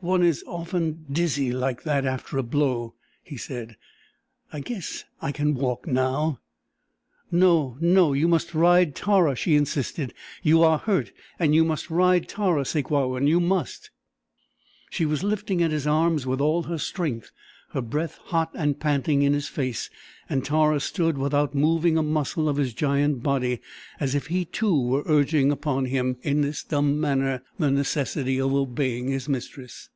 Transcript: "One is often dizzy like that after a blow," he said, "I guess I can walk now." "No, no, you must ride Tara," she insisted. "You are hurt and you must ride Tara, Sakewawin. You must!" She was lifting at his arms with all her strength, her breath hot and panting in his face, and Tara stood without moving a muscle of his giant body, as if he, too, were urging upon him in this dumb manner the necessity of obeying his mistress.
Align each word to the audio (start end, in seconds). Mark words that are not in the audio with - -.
"One 0.00 0.22
is 0.22 0.44
often 0.46 1.06
dizzy 1.10 1.50
like 1.50 1.82
that 1.82 2.04
after 2.06 2.38
a 2.38 2.44
blow," 2.44 2.94
he 3.24 3.36
said, 3.36 3.76
"I 4.52 4.60
guess 4.60 5.02
I 5.20 5.32
can 5.32 5.54
walk 5.56 5.88
now." 5.88 6.38
"No, 7.32 7.76
no, 7.80 8.12
you 8.12 8.28
must 8.28 8.54
ride 8.54 8.94
Tara," 8.94 9.34
she 9.34 9.56
insisted. 9.56 10.14
"You 10.40 10.62
are 10.62 10.78
hurt 10.78 11.10
and 11.40 11.52
you 11.52 11.64
must 11.64 11.90
ride 11.90 12.28
Tara, 12.28 12.64
Sakewawin. 12.64 13.26
You 13.26 13.40
must!" 13.40 13.90
She 14.88 15.04
was 15.04 15.24
lifting 15.24 15.64
at 15.64 15.72
his 15.72 15.86
arms 15.88 16.28
with 16.28 16.40
all 16.40 16.62
her 16.62 16.78
strength, 16.78 17.32
her 17.72 17.82
breath 17.82 18.18
hot 18.22 18.48
and 18.54 18.80
panting 18.80 19.20
in 19.20 19.34
his 19.34 19.46
face, 19.46 19.90
and 20.26 20.42
Tara 20.42 20.80
stood 20.80 21.18
without 21.18 21.54
moving 21.54 21.98
a 21.98 22.02
muscle 22.02 22.48
of 22.48 22.56
his 22.56 22.72
giant 22.72 23.22
body, 23.22 23.60
as 24.00 24.14
if 24.14 24.28
he, 24.28 24.46
too, 24.46 24.80
were 24.82 25.02
urging 25.04 25.50
upon 25.52 25.84
him 25.84 26.16
in 26.22 26.40
this 26.40 26.64
dumb 26.64 26.98
manner 26.98 27.42
the 27.58 27.70
necessity 27.70 28.40
of 28.40 28.54
obeying 28.54 29.08
his 29.08 29.28
mistress. 29.28 29.90